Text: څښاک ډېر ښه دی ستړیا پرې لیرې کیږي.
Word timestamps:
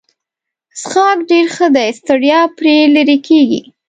څښاک 0.79 1.19
ډېر 1.29 1.45
ښه 1.55 1.67
دی 1.75 1.89
ستړیا 1.99 2.39
پرې 2.57 2.75
لیرې 2.93 3.17
کیږي. 3.27 3.61